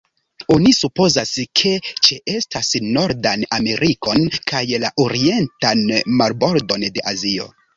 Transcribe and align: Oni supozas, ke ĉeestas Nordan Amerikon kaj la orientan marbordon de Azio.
Oni 0.53 0.69
supozas, 0.75 1.33
ke 1.59 1.73
ĉeestas 2.07 2.71
Nordan 2.95 3.45
Amerikon 3.59 4.27
kaj 4.53 4.65
la 4.87 4.93
orientan 5.05 5.85
marbordon 6.23 6.89
de 6.99 7.07
Azio. 7.15 7.51